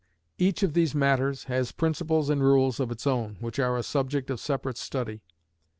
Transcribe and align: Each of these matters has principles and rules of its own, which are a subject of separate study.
Each 0.39 0.63
of 0.63 0.73
these 0.73 0.95
matters 0.95 1.43
has 1.43 1.71
principles 1.71 2.31
and 2.31 2.41
rules 2.41 2.79
of 2.79 2.89
its 2.89 3.05
own, 3.05 3.37
which 3.39 3.59
are 3.59 3.77
a 3.77 3.83
subject 3.83 4.31
of 4.31 4.39
separate 4.39 4.77
study. 4.79 5.21